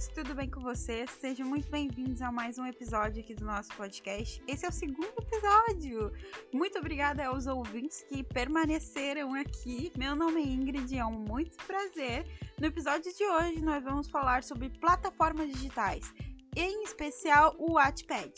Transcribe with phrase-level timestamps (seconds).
[0.00, 1.10] gente, tudo bem com vocês?
[1.20, 4.42] Sejam muito bem-vindos a mais um episódio aqui do nosso podcast.
[4.48, 6.10] Esse é o segundo episódio.
[6.52, 9.92] Muito obrigada aos ouvintes que permaneceram aqui.
[9.96, 12.24] Meu nome é Ingrid e é um muito prazer.
[12.58, 16.14] No episódio de hoje, nós vamos falar sobre plataformas digitais,
[16.56, 18.32] em especial o Wattpad.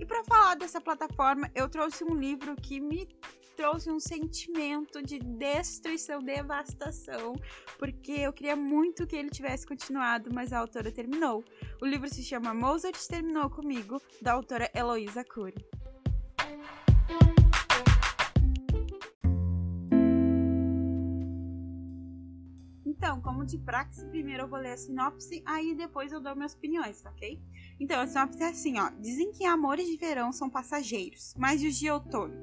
[0.00, 3.06] E para falar dessa plataforma, eu trouxe um livro que me
[3.62, 7.36] trouxe um sentimento de destruição, devastação,
[7.78, 11.44] porque eu queria muito que ele tivesse continuado, mas a autora terminou.
[11.80, 15.64] O livro se chama Mozart Terminou Comigo, da autora Heloísa Cury.
[22.84, 26.54] Então, como de praxe, primeiro eu vou ler a sinopse, aí depois eu dou minhas
[26.54, 27.40] opiniões, ok?
[27.78, 28.90] Então, a sinopse é assim, ó.
[29.00, 32.34] Dizem que amores de verão são passageiros, mas os de outono?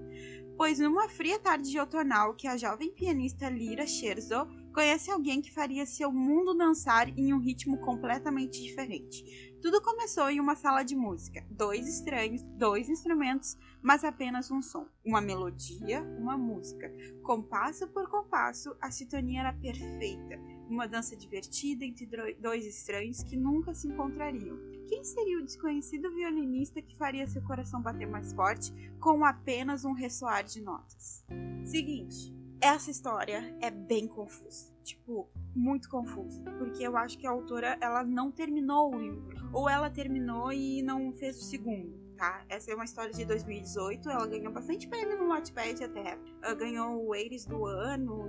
[0.59, 5.53] Pois numa fria tarde de outonal que a jovem pianista Lira Scherzo conhece alguém que
[5.53, 9.23] faria seu mundo dançar em um ritmo completamente diferente.
[9.61, 11.47] Tudo começou em uma sala de música.
[11.49, 14.85] Dois estranhos, dois instrumentos, mas apenas um som.
[15.05, 16.93] Uma melodia, uma música.
[17.23, 20.37] Compasso por compasso, a sintonia era perfeita.
[20.67, 24.57] Uma dança divertida entre dois estranhos que nunca se encontrariam.
[24.89, 29.93] Quem seria o desconhecido violinista que faria seu coração bater mais forte com apenas um
[29.93, 31.23] ressoar de notas?
[31.63, 34.73] Seguinte, essa história é bem confusa.
[34.83, 36.41] Tipo, muito confusa.
[36.57, 39.51] Porque eu acho que a autora ela não terminou o livro.
[39.53, 41.95] Ou ela terminou e não fez o segundo.
[42.17, 42.43] Tá?
[42.49, 44.09] Essa é uma história de 2018.
[44.09, 46.17] Ela ganhou bastante prêmio no Wattpad até.
[46.41, 48.27] Ela ganhou o Aires do ano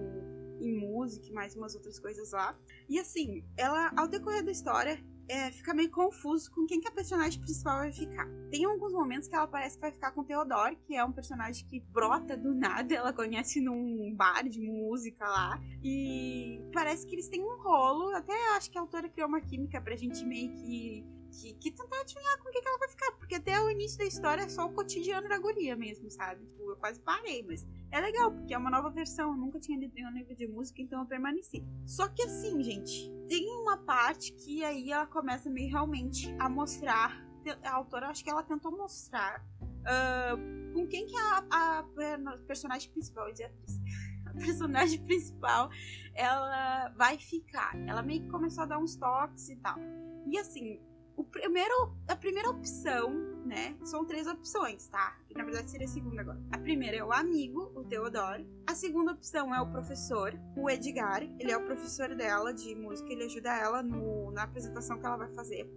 [0.60, 2.54] em música e mais umas outras coisas lá.
[2.86, 6.90] E assim, ela, ao decorrer da história, é, fica meio confuso com quem que a
[6.90, 8.28] personagem principal vai ficar.
[8.50, 11.64] Tem alguns momentos que ela parece que vai ficar com Theodore, que é um personagem
[11.66, 17.28] que brota do nada, ela conhece num bar de música lá, e parece que eles
[17.28, 21.06] têm um rolo, até acho que a autora criou uma química pra gente meio que
[21.30, 23.12] que, que tentar adivinhar com o que, que ela vai ficar.
[23.12, 26.44] Porque até o início da história é só o cotidiano da guria mesmo, sabe?
[26.44, 29.30] Tipo, eu quase parei, mas é legal, porque é uma nova versão.
[29.30, 31.64] Eu nunca tinha lido nenhum livro de música, então eu permaneci.
[31.86, 37.28] Só que assim, gente, tem uma parte que aí ela começa meio realmente a mostrar.
[37.64, 42.90] A autora, acho que ela tentou mostrar uh, com quem que a, a, a personagem
[42.90, 43.26] principal,
[44.26, 45.70] a personagem principal,
[46.14, 47.74] ela vai ficar.
[47.86, 49.78] Ela meio que começou a dar uns toques e tal.
[50.26, 50.80] E assim,
[51.20, 53.10] o primeiro, a primeira opção,
[53.44, 53.76] né?
[53.84, 55.18] São três opções, tá?
[55.36, 56.40] Na verdade seria a segunda agora.
[56.50, 58.48] A primeira é o amigo, o Theodore.
[58.66, 61.22] A segunda opção é o professor, o Edgar.
[61.38, 65.18] Ele é o professor dela de música, ele ajuda ela no, na apresentação que ela
[65.18, 65.70] vai fazer,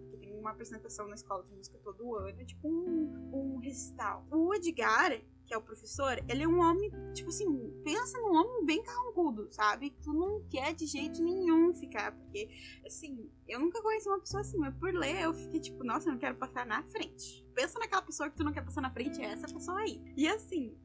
[0.44, 4.26] uma apresentação na escola de música todo ano, é tipo um, um recital.
[4.30, 7.48] O Edgar, que é o professor, ele é um homem, tipo assim,
[7.84, 9.92] pensa num homem bem carrancudo, sabe?
[10.02, 12.50] Tu não quer de jeito nenhum ficar, porque,
[12.86, 16.14] assim, eu nunca conheci uma pessoa assim, mas por ler eu fiquei tipo, nossa, eu
[16.14, 17.46] não quero passar na frente.
[17.54, 20.02] Pensa naquela pessoa que tu não quer passar na frente, é essa pessoa aí.
[20.16, 20.78] E assim,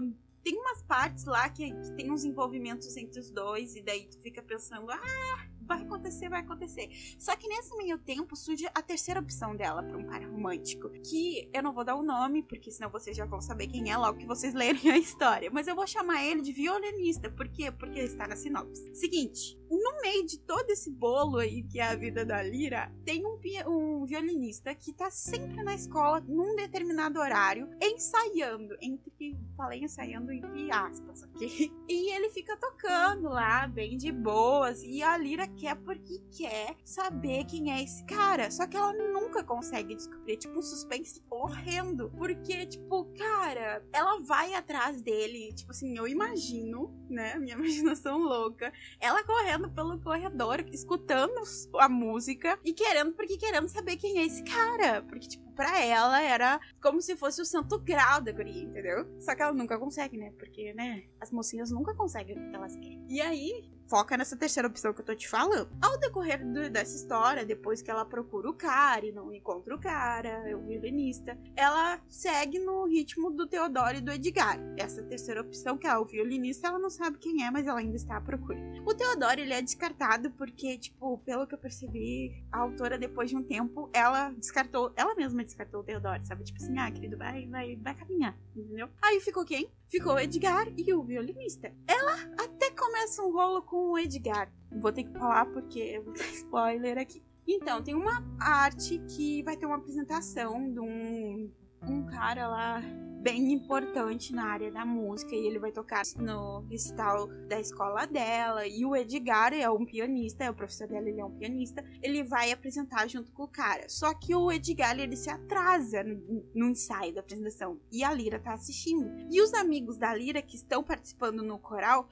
[0.00, 4.08] um, tem umas partes lá que, que tem uns envolvimentos entre os dois, e daí
[4.08, 6.88] tu fica pensando, ah, vai acontecer, vai acontecer.
[7.18, 11.48] Só que nesse meio tempo surge a terceira opção dela para um par romântico, que
[11.52, 14.18] eu não vou dar o nome, porque senão vocês já vão saber quem é logo
[14.18, 15.50] que vocês lerem a história.
[15.52, 17.30] Mas eu vou chamar ele de violinista.
[17.30, 17.70] Por quê?
[17.70, 18.94] Porque ele está na sinopse.
[18.94, 19.58] Seguinte,
[20.02, 24.04] meio de todo esse bolo aí que é a vida da Lira, tem um, um
[24.04, 31.22] violinista que tá sempre na escola num determinado horário, ensaiando, entre, falei ensaiando entre aspas,
[31.22, 31.72] ok?
[31.88, 37.44] E ele fica tocando lá, bem de boas, e a Lira quer porque quer saber
[37.44, 38.50] quem é esse cara.
[38.50, 40.36] Só que ela nunca consegue descobrir.
[40.36, 42.10] Tipo, um suspense horrendo.
[42.16, 45.52] Porque, tipo, cara, ela vai atrás dele.
[45.54, 47.36] Tipo assim, eu imagino, né?
[47.38, 48.72] Minha imaginação louca.
[49.00, 51.42] Ela correndo pelo corredor, escutando
[51.78, 55.02] a música e querendo, porque querendo saber quem é esse cara.
[55.02, 59.06] Porque, tipo, pra ela era como se fosse o santo grau da guria, entendeu?
[59.20, 60.32] Só que ela nunca consegue, né?
[60.38, 63.04] Porque, né, as mocinhas nunca conseguem o que elas querem.
[63.08, 65.68] E aí, foca nessa terceira opção que eu tô te falando.
[65.82, 69.78] Ao decorrer do, dessa história, depois que ela procura o cara e não encontra o
[69.78, 74.58] cara, o violinista, ela segue no ritmo do Teodoro e do Edgar.
[74.78, 77.96] Essa terceira opção, que é o violinista, ela não sabe quem é, mas ela ainda
[77.96, 78.58] está à procura.
[78.86, 83.36] O Teodoro, ele é descartado porque, tipo, pelo que eu percebi, a autora, depois de
[83.36, 86.44] um tempo, ela descartou, ela mesma descartou o Teodoro, sabe?
[86.44, 88.88] Tipo assim, ah, querido, vai, vai, vai caminhar, entendeu?
[89.02, 89.70] Aí ficou quem?
[89.92, 91.70] Ficou o Edgar e o violinista.
[91.86, 94.50] Ela até começa um rolo com o Edgar.
[94.80, 97.22] Vou ter que falar porque eu vou dar spoiler aqui.
[97.46, 101.52] Então, tem uma arte que vai ter uma apresentação de um
[101.82, 102.80] um cara lá
[103.22, 108.66] bem importante na área da música e ele vai tocar no recital da escola dela.
[108.66, 111.84] E o Edgar é um pianista, é o professor dela, ele é um pianista.
[112.02, 113.88] Ele vai apresentar junto com o cara.
[113.88, 118.40] Só que o Edgar ele se atrasa no, no ensaio da apresentação e a Lira
[118.40, 119.08] tá assistindo.
[119.30, 122.08] E os amigos da Lira que estão participando no coral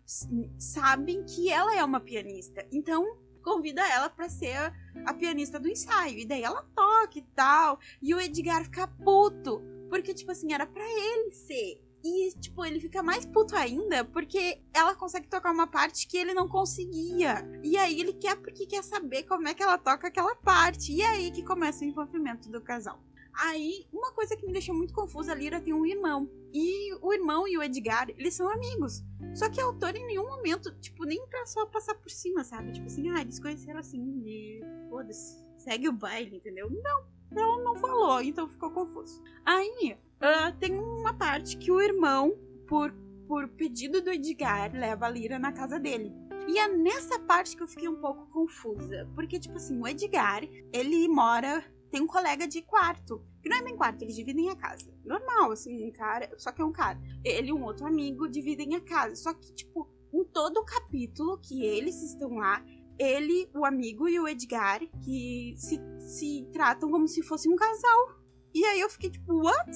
[0.58, 2.64] sabem que ela é uma pianista.
[2.70, 4.72] Então convida ela para ser a,
[5.06, 6.18] a, pianista do ensaio.
[6.18, 7.80] E daí ela toca e tal.
[8.00, 11.82] E o Edgar fica puto porque, tipo assim, era para ele ser.
[12.02, 16.32] E, tipo, ele fica mais puto ainda porque ela consegue tocar uma parte que ele
[16.32, 17.46] não conseguia.
[17.62, 20.92] E aí ele quer porque quer saber como é que ela toca aquela parte.
[20.92, 22.98] E é aí que começa o envolvimento do casal.
[23.34, 26.28] Aí, uma coisa que me deixou muito confusa, a Lira tem um irmão.
[26.52, 29.04] E o irmão e o Edgar, eles são amigos.
[29.34, 32.72] Só que a autora em nenhum momento, tipo, nem pra só passar por cima, sabe?
[32.72, 36.68] Tipo assim, ah, eles conheceram assim, e foda-se, segue o baile, entendeu?
[36.70, 39.22] Não ela não falou, então ficou confuso.
[39.44, 42.36] Aí uh, tem uma parte que o irmão,
[42.66, 42.92] por,
[43.26, 46.12] por pedido do Edgar, leva a Lira na casa dele.
[46.48, 49.08] E é nessa parte que eu fiquei um pouco confusa.
[49.14, 50.42] Porque, tipo assim, o Edgar,
[50.72, 51.64] ele mora.
[51.90, 53.22] Tem um colega de quarto.
[53.42, 54.92] Que não é bem quarto, eles dividem a casa.
[55.04, 56.28] Normal, assim, um cara.
[56.38, 57.00] Só que é um cara.
[57.24, 59.14] Ele e um outro amigo dividem a casa.
[59.14, 62.64] Só que, tipo, em todo o capítulo que eles estão lá,
[63.00, 68.20] ele, o amigo e o Edgar, que se, se tratam como se fosse um casal.
[68.52, 69.70] E aí eu fiquei tipo, what?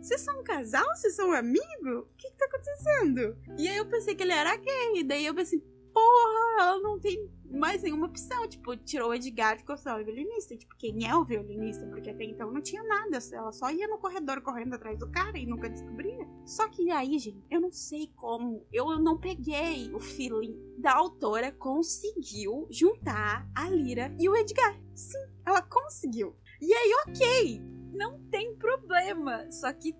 [0.00, 0.84] Vocês são um casal?
[0.94, 2.00] Vocês são um amigo?
[2.00, 3.36] O que que tá acontecendo?
[3.56, 4.92] E aí eu pensei que ele era gay.
[4.96, 5.58] E daí eu pensei,
[5.94, 8.48] porra, ela não tem mais nenhuma opção.
[8.48, 10.56] Tipo, tirou o Edgar e ficou só o violinista.
[10.56, 11.86] Tipo, quem é o violinista?
[11.86, 13.18] Porque até então não tinha nada.
[13.32, 16.26] Ela só ia no corredor correndo atrás do cara e nunca descobria.
[16.44, 18.66] Só que aí, gente, eu não sei como.
[18.72, 24.78] Eu não peguei o feeling da autora conseguiu juntar a Lira e o Edgar.
[24.94, 26.36] Sim, ela conseguiu.
[26.60, 27.62] E aí, ok,
[27.92, 29.50] não tem problema.
[29.50, 29.94] Só que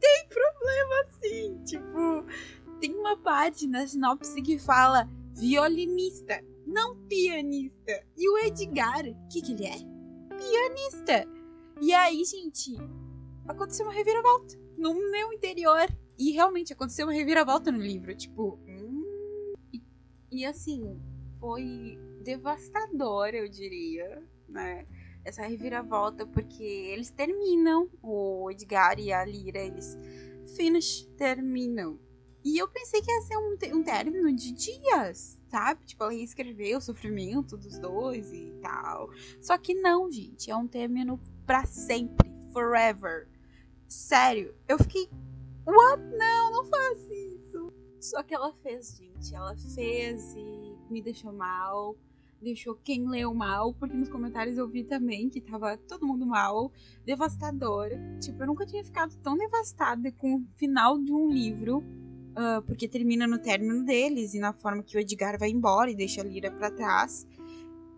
[0.00, 1.62] tem problema sim.
[1.64, 2.24] Tipo,
[2.80, 8.04] tem uma parte na sinopse que fala violinista, não pianista.
[8.16, 9.78] E o Edgar, o que, que ele é?
[10.36, 11.26] Pianista.
[11.80, 12.76] E aí, gente,
[13.46, 15.88] aconteceu uma reviravolta no meu interior.
[16.18, 18.14] E realmente aconteceu uma reviravolta no livro.
[18.14, 19.54] Tipo, hum...
[19.72, 19.82] e,
[20.32, 21.00] e assim,
[21.38, 24.86] foi devastador, eu diria, né?
[25.24, 29.96] Essa reviravolta, porque eles terminam, o Edgar e a Lira, eles
[30.56, 31.98] finish, terminam.
[32.44, 35.84] E eu pensei que ia ser um, um término de dias, sabe?
[35.84, 39.10] Tipo, ela ia escrever o sofrimento dos dois e tal.
[39.40, 40.50] Só que não, gente.
[40.50, 42.28] É um término para sempre.
[42.52, 43.28] Forever.
[43.86, 45.08] Sério, eu fiquei.
[45.66, 46.02] What?
[46.16, 47.72] Não, não faz isso.
[48.00, 49.34] Só que ela fez, gente.
[49.34, 51.96] Ela fez e me deixou mal.
[52.40, 56.70] Deixou quem leu mal, porque nos comentários eu vi também que tava todo mundo mal,
[57.04, 57.90] devastador.
[58.20, 61.82] Tipo, eu nunca tinha ficado tão devastada com o final de um livro
[62.38, 65.96] uh, porque termina no término deles e na forma que o Edgar vai embora e
[65.96, 67.26] deixa a Lira para trás.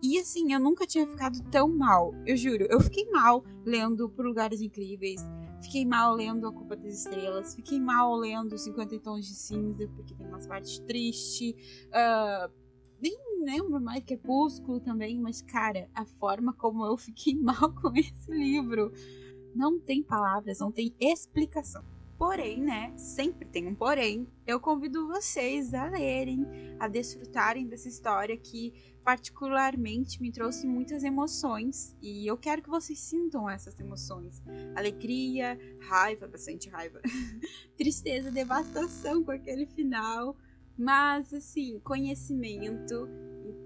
[0.03, 2.13] E assim, eu nunca tinha ficado tão mal.
[2.25, 5.21] Eu juro, eu fiquei mal lendo Por Lugares Incríveis.
[5.61, 7.53] Fiquei mal lendo A Culpa das Estrelas.
[7.53, 11.53] Fiquei mal lendo 50 Tons de Cinza, porque tem umas partes tristes.
[11.89, 12.51] Uh,
[12.99, 18.31] nem lembro mais Crepúsculo também, mas cara, a forma como eu fiquei mal com esse
[18.31, 18.91] livro
[19.53, 21.83] não tem palavras, não tem explicação.
[22.21, 22.95] Porém, né?
[22.95, 24.27] Sempre tem um porém.
[24.45, 26.45] Eu convido vocês a lerem,
[26.79, 28.71] a desfrutarem dessa história que
[29.03, 34.39] particularmente me trouxe muitas emoções e eu quero que vocês sintam essas emoções:
[34.75, 37.01] alegria, raiva, bastante raiva,
[37.75, 40.37] tristeza, devastação com aquele final,
[40.77, 43.09] mas assim, conhecimento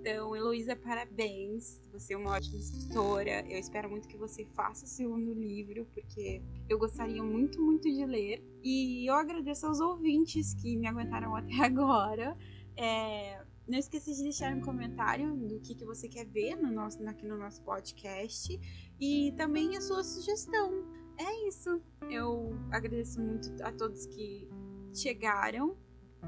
[0.08, 1.82] então, Heloísa, parabéns.
[1.92, 3.44] Você é uma ótima escritora.
[3.50, 8.06] Eu espero muito que você faça o segundo livro, porque eu gostaria muito, muito de
[8.06, 8.40] ler.
[8.64, 12.38] E eu agradeço aos ouvintes que me aguentaram até agora.
[12.78, 17.04] É, não esqueça de deixar um comentário do que, que você quer ver no nosso,
[17.10, 18.60] aqui no nosso podcast
[19.02, 20.86] e também a sua sugestão.
[21.18, 21.82] É isso.
[22.12, 24.48] Eu agradeço muito a todos que
[24.94, 25.76] chegaram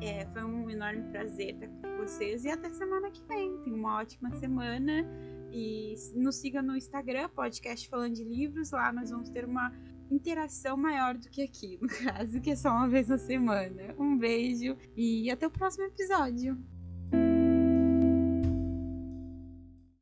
[0.01, 3.57] é, foi um enorme prazer estar com vocês e até semana que vem.
[3.63, 5.05] Tenha uma ótima semana
[5.51, 8.71] e nos siga no Instagram, podcast falando de livros.
[8.71, 9.71] Lá nós vamos ter uma
[10.11, 13.95] interação maior do que aqui, no caso, que é só uma vez na semana.
[13.97, 16.57] Um beijo e até o próximo episódio.